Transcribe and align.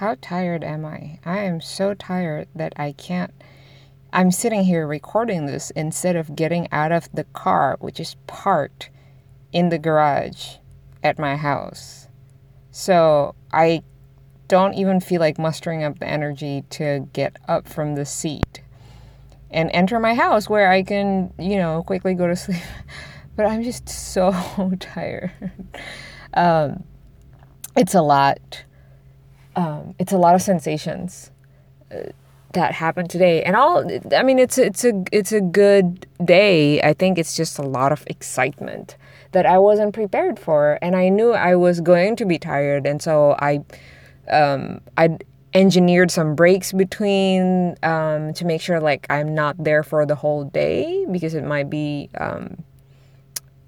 how 0.00 0.16
tired 0.22 0.64
am 0.64 0.86
I? 0.86 1.18
I 1.26 1.40
am 1.40 1.60
so 1.60 1.92
tired 1.92 2.48
that 2.54 2.72
I 2.78 2.92
can't. 2.92 3.34
I'm 4.14 4.30
sitting 4.30 4.64
here 4.64 4.86
recording 4.86 5.44
this 5.44 5.70
instead 5.72 6.16
of 6.16 6.34
getting 6.34 6.68
out 6.72 6.90
of 6.90 7.10
the 7.12 7.24
car, 7.24 7.76
which 7.80 8.00
is 8.00 8.16
parked 8.26 8.88
in 9.52 9.68
the 9.68 9.78
garage 9.78 10.54
at 11.02 11.18
my 11.18 11.36
house. 11.36 12.08
So 12.70 13.34
I 13.52 13.82
don't 14.48 14.72
even 14.72 15.00
feel 15.00 15.20
like 15.20 15.38
mustering 15.38 15.84
up 15.84 15.98
the 15.98 16.08
energy 16.08 16.64
to 16.70 17.06
get 17.12 17.36
up 17.46 17.68
from 17.68 17.94
the 17.94 18.06
seat 18.06 18.62
and 19.50 19.68
enter 19.74 20.00
my 20.00 20.14
house 20.14 20.48
where 20.48 20.70
I 20.70 20.82
can, 20.82 21.30
you 21.38 21.56
know, 21.56 21.82
quickly 21.82 22.14
go 22.14 22.26
to 22.26 22.36
sleep. 22.36 22.62
but 23.36 23.44
I'm 23.44 23.62
just 23.62 23.86
so 23.86 24.32
tired. 24.80 25.30
Um, 26.32 26.84
it's 27.76 27.96
a 27.96 28.02
lot. 28.02 28.62
Um, 29.60 29.94
it's 29.98 30.12
a 30.12 30.16
lot 30.16 30.34
of 30.34 30.40
sensations 30.40 31.30
uh, 31.94 32.12
that 32.54 32.72
happened 32.72 33.10
today, 33.10 33.42
and 33.42 33.54
all. 33.54 33.84
I 34.16 34.22
mean, 34.22 34.38
it's 34.38 34.56
it's 34.56 34.84
a 34.84 35.04
it's 35.12 35.32
a 35.32 35.40
good 35.42 36.06
day. 36.24 36.80
I 36.80 36.94
think 36.94 37.18
it's 37.18 37.36
just 37.36 37.58
a 37.58 37.62
lot 37.62 37.92
of 37.92 38.02
excitement 38.06 38.96
that 39.32 39.44
I 39.44 39.58
wasn't 39.58 39.92
prepared 39.92 40.38
for, 40.38 40.78
and 40.80 40.96
I 40.96 41.10
knew 41.10 41.32
I 41.32 41.56
was 41.56 41.82
going 41.82 42.16
to 42.16 42.24
be 42.24 42.38
tired, 42.38 42.86
and 42.86 43.02
so 43.02 43.36
I, 43.38 43.60
um, 44.30 44.80
I 44.96 45.18
engineered 45.52 46.10
some 46.10 46.34
breaks 46.34 46.72
between 46.72 47.76
um, 47.82 48.32
to 48.34 48.46
make 48.46 48.62
sure 48.62 48.80
like 48.80 49.06
I'm 49.10 49.34
not 49.34 49.62
there 49.62 49.82
for 49.82 50.06
the 50.06 50.14
whole 50.14 50.44
day 50.44 51.04
because 51.12 51.34
it 51.34 51.44
might 51.44 51.68
be 51.68 52.08
um, 52.18 52.64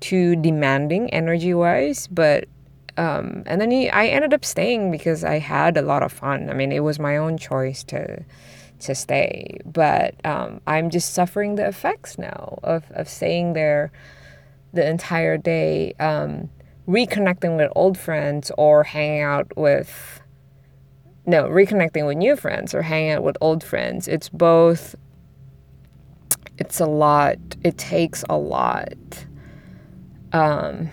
too 0.00 0.34
demanding 0.34 1.10
energy 1.10 1.54
wise. 1.54 2.08
But 2.08 2.48
um, 2.96 3.42
and 3.46 3.60
then 3.60 3.70
he, 3.70 3.88
I 3.90 4.06
ended 4.06 4.32
up 4.32 4.44
staying 4.44 4.90
because 4.90 5.24
I 5.24 5.38
had 5.38 5.76
a 5.76 5.82
lot 5.82 6.02
of 6.02 6.12
fun. 6.12 6.50
I 6.50 6.54
mean, 6.54 6.72
it 6.72 6.80
was 6.80 6.98
my 6.98 7.16
own 7.16 7.38
choice 7.38 7.84
to 7.84 8.24
to 8.78 8.94
stay, 8.94 9.58
but 9.64 10.14
um, 10.26 10.60
I'm 10.66 10.90
just 10.90 11.14
suffering 11.14 11.54
the 11.54 11.66
effects 11.66 12.18
now 12.18 12.58
of 12.62 12.90
of 12.90 13.08
staying 13.08 13.54
there 13.54 13.92
the 14.72 14.86
entire 14.88 15.38
day, 15.38 15.94
um, 15.98 16.50
reconnecting 16.86 17.56
with 17.56 17.72
old 17.74 17.98
friends 17.98 18.50
or 18.56 18.84
hanging 18.84 19.22
out 19.22 19.56
with 19.56 20.20
no, 21.26 21.44
reconnecting 21.48 22.06
with 22.06 22.16
new 22.16 22.36
friends 22.36 22.72
or 22.72 22.82
hanging 22.82 23.10
out 23.10 23.22
with 23.24 23.36
old 23.40 23.64
friends. 23.64 24.06
It's 24.06 24.28
both, 24.28 24.94
it's 26.56 26.78
a 26.78 26.86
lot. 26.86 27.38
It 27.64 27.76
takes 27.76 28.24
a 28.30 28.36
lot. 28.36 29.26
Um, 30.32 30.90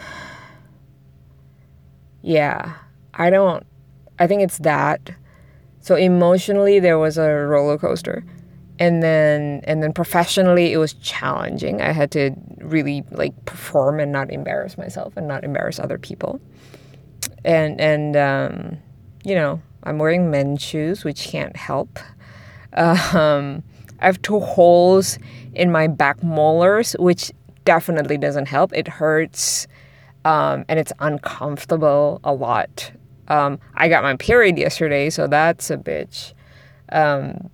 yeah, 2.24 2.74
I 3.14 3.30
don't, 3.30 3.66
I 4.18 4.26
think 4.26 4.42
it's 4.42 4.58
that. 4.60 5.12
So 5.82 5.96
emotionally, 5.96 6.80
there 6.80 6.98
was 6.98 7.18
a 7.18 7.30
roller 7.30 7.78
coaster. 7.78 8.24
And 8.80 9.04
then, 9.04 9.62
and 9.66 9.84
then 9.84 9.94
professionally, 9.94 10.74
it 10.74 10.78
was 10.78 10.94
challenging. 10.94 11.82
I 11.82 11.92
had 11.92 12.10
to 12.12 12.32
really 12.58 13.04
like 13.12 13.46
perform 13.46 14.00
and 14.00 14.12
not 14.12 14.32
embarrass 14.32 14.78
myself 14.78 15.16
and 15.16 15.28
not 15.28 15.44
embarrass 15.44 15.80
other 15.80 16.00
people. 16.00 16.42
And, 17.46 17.80
and, 17.80 18.16
um, 18.16 18.78
you 19.24 19.36
know, 19.36 19.62
I'm 19.84 20.00
wearing 20.00 20.32
men's 20.32 20.62
shoes, 20.62 21.04
which 21.04 21.28
can't 21.28 21.56
help. 21.56 22.00
Um, 22.72 23.64
I 24.00 24.06
have 24.06 24.22
two 24.22 24.40
holes 24.40 25.20
in 25.54 25.72
my 25.72 25.88
back 25.88 26.24
molars, 26.24 26.94
which 26.94 27.32
definitely 27.66 28.18
doesn't 28.18 28.48
help. 28.48 28.74
It 28.74 28.88
hurts 28.88 29.68
um, 30.26 30.66
and 30.68 30.80
it's 30.80 30.94
uncomfortable 31.00 32.20
a 32.24 32.34
lot. 32.34 32.92
Um, 33.28 33.60
I 33.76 33.90
got 33.90 34.04
my 34.04 34.16
period 34.16 34.58
yesterday, 34.58 35.10
so 35.10 35.28
that's 35.28 35.70
a 35.70 35.78
bitch. 35.78 36.34
Um, 36.92 37.50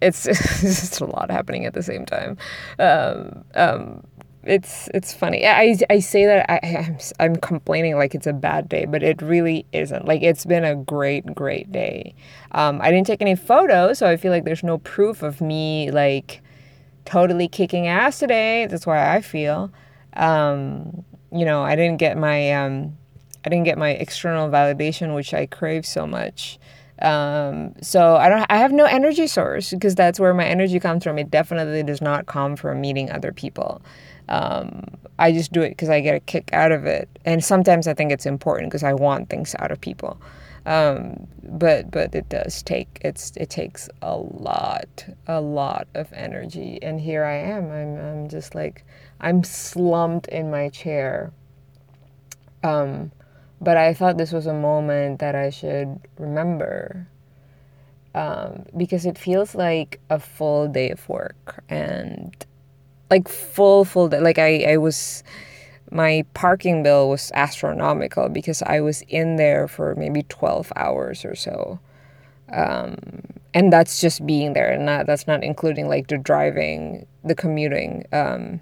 it's, 0.00 0.24
just 0.60 1.00
a 1.00 1.06
lot 1.06 1.30
happening 1.30 1.66
at 1.66 1.74
the 1.74 1.82
same 1.82 2.06
time. 2.06 2.36
Um, 2.78 3.44
um, 3.54 4.04
it's 4.42 4.88
it's 4.94 5.12
funny. 5.12 5.46
I, 5.46 5.76
I 5.90 5.98
say 5.98 6.24
that 6.24 6.50
I, 6.50 6.60
I'm, 6.78 6.98
I'm 7.18 7.36
complaining 7.36 7.96
like 7.96 8.14
it's 8.14 8.26
a 8.26 8.32
bad 8.32 8.68
day, 8.68 8.86
but 8.86 9.02
it 9.02 9.20
really 9.20 9.66
isn't. 9.72 10.06
Like 10.06 10.22
it's 10.22 10.46
been 10.46 10.64
a 10.64 10.74
great, 10.74 11.34
great 11.34 11.70
day. 11.70 12.14
Um, 12.52 12.80
I 12.80 12.90
didn't 12.90 13.06
take 13.06 13.20
any 13.20 13.34
photos, 13.34 13.98
so 13.98 14.06
I 14.08 14.16
feel 14.16 14.32
like 14.32 14.44
there's 14.44 14.64
no 14.64 14.78
proof 14.78 15.22
of 15.22 15.40
me 15.42 15.90
like 15.90 16.42
totally 17.04 17.48
kicking 17.48 17.86
ass 17.86 18.18
today. 18.18 18.66
That's 18.66 18.86
why 18.86 19.14
I 19.14 19.20
feel. 19.20 19.70
Um, 20.14 21.04
you 21.32 21.44
know, 21.44 21.62
I 21.62 21.76
didn't 21.76 21.98
get 21.98 22.16
my 22.16 22.52
um, 22.52 22.96
I 23.44 23.48
didn't 23.48 23.64
get 23.64 23.78
my 23.78 23.90
external 23.90 24.48
validation, 24.48 25.14
which 25.14 25.32
I 25.32 25.46
crave 25.46 25.86
so 25.86 26.06
much. 26.06 26.58
Um, 27.00 27.74
so 27.80 28.16
I 28.16 28.28
don't 28.28 28.44
I 28.50 28.58
have 28.58 28.72
no 28.72 28.84
energy 28.84 29.26
source 29.26 29.70
because 29.70 29.94
that's 29.94 30.20
where 30.20 30.34
my 30.34 30.44
energy 30.44 30.78
comes 30.78 31.04
from. 31.04 31.18
It 31.18 31.30
definitely 31.30 31.82
does 31.82 32.02
not 32.02 32.26
come 32.26 32.56
from 32.56 32.80
meeting 32.80 33.10
other 33.10 33.32
people. 33.32 33.80
Um, 34.28 34.84
I 35.18 35.32
just 35.32 35.52
do 35.52 35.62
it 35.62 35.70
because 35.70 35.88
I 35.88 36.00
get 36.00 36.14
a 36.14 36.20
kick 36.20 36.50
out 36.52 36.72
of 36.72 36.84
it, 36.86 37.08
and 37.24 37.42
sometimes 37.42 37.88
I 37.88 37.94
think 37.94 38.12
it's 38.12 38.26
important 38.26 38.70
because 38.70 38.84
I 38.84 38.92
want 38.92 39.28
things 39.28 39.54
out 39.58 39.72
of 39.72 39.80
people. 39.80 40.20
Um, 40.66 41.26
but 41.42 41.90
but 41.90 42.14
it 42.14 42.28
does 42.28 42.62
take 42.62 42.98
it's 43.00 43.32
it 43.36 43.50
takes 43.50 43.88
a 44.02 44.16
lot 44.16 45.06
a 45.26 45.40
lot 45.40 45.88
of 45.94 46.12
energy, 46.12 46.78
and 46.82 47.00
here 47.00 47.24
I 47.24 47.36
am. 47.36 47.70
I'm 47.70 47.96
I'm 47.98 48.28
just 48.28 48.54
like 48.54 48.84
I'm 49.20 49.42
slumped 49.42 50.28
in 50.28 50.50
my 50.50 50.68
chair. 50.68 51.32
Um, 52.62 53.10
but 53.60 53.76
I 53.76 53.94
thought 53.94 54.18
this 54.18 54.32
was 54.32 54.46
a 54.46 54.54
moment 54.54 55.20
that 55.20 55.34
I 55.34 55.50
should 55.50 55.98
remember 56.18 57.06
um, 58.14 58.64
because 58.76 59.06
it 59.06 59.16
feels 59.18 59.54
like 59.54 60.00
a 60.10 60.18
full 60.18 60.68
day 60.68 60.90
of 60.90 61.08
work 61.08 61.62
and 61.68 62.34
like 63.10 63.28
full 63.28 63.84
full 63.84 64.08
day. 64.08 64.20
Like 64.20 64.38
I 64.38 64.72
I 64.72 64.76
was 64.76 65.22
my 65.90 66.24
parking 66.34 66.82
bill 66.82 67.08
was 67.08 67.30
astronomical 67.34 68.28
because 68.28 68.62
I 68.62 68.80
was 68.80 69.02
in 69.02 69.36
there 69.36 69.68
for 69.68 69.94
maybe 69.96 70.22
12 70.24 70.72
hours 70.76 71.24
or 71.24 71.34
so. 71.34 71.80
Um, 72.52 72.96
and 73.54 73.72
that's 73.72 74.00
just 74.00 74.24
being 74.26 74.52
there 74.52 74.70
and 74.70 74.86
not, 74.86 75.06
that's 75.06 75.26
not 75.26 75.42
including 75.42 75.88
like 75.88 76.08
the 76.08 76.18
driving, 76.18 77.06
the 77.24 77.34
commuting, 77.34 78.06
um, 78.12 78.60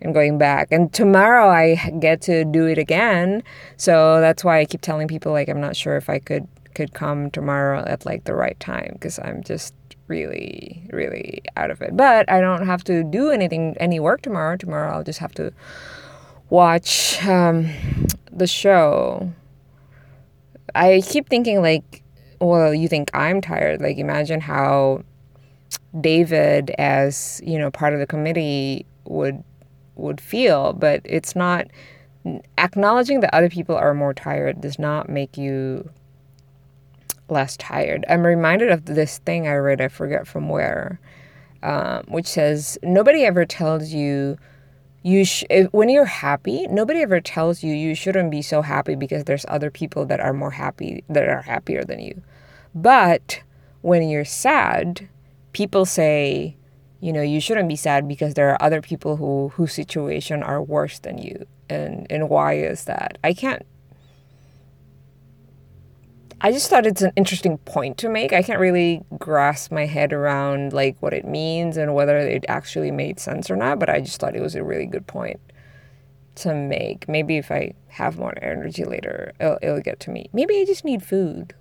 and 0.00 0.12
going 0.12 0.38
back. 0.38 0.68
And 0.70 0.92
tomorrow 0.92 1.48
I 1.48 1.76
get 1.98 2.20
to 2.22 2.44
do 2.44 2.66
it 2.66 2.78
again. 2.78 3.42
So 3.76 4.20
that's 4.20 4.44
why 4.44 4.60
I 4.60 4.64
keep 4.64 4.82
telling 4.82 5.08
people 5.08 5.32
like 5.32 5.48
I'm 5.48 5.60
not 5.60 5.76
sure 5.76 5.96
if 5.96 6.08
I 6.08 6.18
could 6.18 6.46
could 6.74 6.92
come 6.92 7.30
tomorrow 7.30 7.84
at 7.86 8.04
like 8.04 8.24
the 8.24 8.34
right 8.34 8.58
time 8.58 8.90
because 8.94 9.18
I'm 9.20 9.44
just 9.44 9.72
really, 10.08 10.86
really 10.92 11.42
out 11.56 11.70
of 11.70 11.80
it. 11.80 11.96
But 11.96 12.30
I 12.30 12.40
don't 12.40 12.66
have 12.66 12.84
to 12.84 13.04
do 13.04 13.30
anything, 13.30 13.76
any 13.78 14.00
work 14.00 14.22
tomorrow. 14.22 14.56
Tomorrow 14.56 14.92
I'll 14.92 15.04
just 15.04 15.20
have 15.20 15.34
to 15.34 15.52
watch 16.50 17.22
um, 17.24 17.70
the 18.30 18.46
show. 18.46 19.32
I 20.74 21.02
keep 21.06 21.28
thinking, 21.28 21.62
like, 21.62 22.02
well, 22.40 22.74
you 22.74 22.88
think 22.88 23.10
I'm 23.14 23.40
tired. 23.40 23.80
Like, 23.80 23.98
imagine 23.98 24.40
how 24.40 25.02
David, 26.00 26.70
as 26.78 27.40
you 27.44 27.58
know, 27.58 27.70
part 27.70 27.94
of 27.94 28.00
the 28.00 28.06
committee, 28.06 28.86
would 29.04 29.42
would 29.94 30.20
feel. 30.20 30.72
But 30.72 31.00
it's 31.04 31.36
not 31.36 31.68
acknowledging 32.58 33.20
that 33.20 33.34
other 33.34 33.48
people 33.48 33.76
are 33.76 33.94
more 33.94 34.14
tired 34.14 34.60
does 34.60 34.78
not 34.78 35.08
make 35.08 35.36
you 35.36 35.90
less 37.28 37.56
tired. 37.56 38.04
I'm 38.08 38.24
reminded 38.24 38.70
of 38.70 38.86
this 38.86 39.18
thing 39.18 39.46
I 39.46 39.54
read, 39.54 39.80
I 39.80 39.88
forget 39.88 40.26
from 40.26 40.48
where, 40.48 41.00
um, 41.62 42.04
which 42.08 42.26
says 42.26 42.78
nobody 42.82 43.24
ever 43.24 43.44
tells 43.44 43.92
you 43.92 44.38
you 45.04 45.22
sh- 45.24 45.44
when 45.70 45.90
you're 45.90 46.06
happy 46.06 46.66
nobody 46.68 47.00
ever 47.00 47.20
tells 47.20 47.62
you 47.62 47.74
you 47.74 47.94
shouldn't 47.94 48.30
be 48.30 48.40
so 48.40 48.62
happy 48.62 48.94
because 48.94 49.24
there's 49.24 49.44
other 49.48 49.70
people 49.70 50.06
that 50.06 50.18
are 50.18 50.32
more 50.32 50.50
happy 50.50 51.04
that 51.08 51.28
are 51.28 51.42
happier 51.42 51.84
than 51.84 52.00
you. 52.00 52.22
But 52.74 53.42
when 53.82 54.08
you're 54.08 54.24
sad 54.24 55.08
people 55.52 55.84
say 55.84 56.56
you 57.00 57.12
know 57.12 57.20
you 57.20 57.38
shouldn't 57.38 57.68
be 57.68 57.76
sad 57.76 58.08
because 58.08 58.32
there 58.32 58.50
are 58.50 58.62
other 58.62 58.80
people 58.80 59.16
who 59.16 59.50
whose 59.50 59.74
situation 59.74 60.42
are 60.42 60.62
worse 60.62 60.98
than 60.98 61.18
you. 61.18 61.46
And 61.68 62.06
and 62.10 62.30
why 62.30 62.54
is 62.54 62.86
that? 62.86 63.18
I 63.22 63.34
can't 63.34 63.62
I 66.44 66.52
just 66.52 66.68
thought 66.68 66.84
it's 66.84 67.00
an 67.00 67.12
interesting 67.16 67.56
point 67.56 67.96
to 67.96 68.10
make. 68.10 68.34
I 68.34 68.42
can't 68.42 68.60
really 68.60 69.02
grasp 69.18 69.72
my 69.72 69.86
head 69.86 70.12
around 70.12 70.74
like 70.74 70.94
what 71.00 71.14
it 71.14 71.24
means 71.24 71.78
and 71.78 71.94
whether 71.94 72.18
it 72.18 72.44
actually 72.48 72.90
made 72.90 73.18
sense 73.18 73.50
or 73.50 73.56
not, 73.56 73.78
but 73.78 73.88
I 73.88 74.00
just 74.00 74.20
thought 74.20 74.36
it 74.36 74.42
was 74.42 74.54
a 74.54 74.62
really 74.62 74.84
good 74.84 75.06
point 75.06 75.40
to 76.34 76.54
make. 76.54 77.08
Maybe 77.08 77.38
if 77.38 77.50
I 77.50 77.72
have 77.88 78.18
more 78.18 78.34
energy 78.42 78.84
later, 78.84 79.32
it'll, 79.40 79.58
it'll 79.62 79.80
get 79.80 80.00
to 80.00 80.10
me. 80.10 80.28
Maybe 80.34 80.60
I 80.60 80.66
just 80.66 80.84
need 80.84 81.02
food. 81.02 81.54